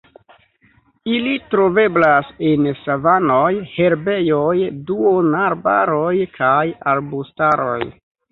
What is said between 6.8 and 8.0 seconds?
arbustaroj.